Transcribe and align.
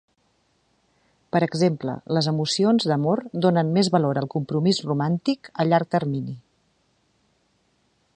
Per 1.35 1.41
exemple, 1.47 1.93
les 2.17 2.29
emocions 2.31 2.87
d'amor 2.91 3.21
donen 3.47 3.69
més 3.75 3.91
valor 3.97 4.21
al 4.23 4.29
compromís 4.37 4.81
romàntic 4.89 5.51
a 5.61 5.67
llarg 5.69 5.93
termini. 5.97 6.35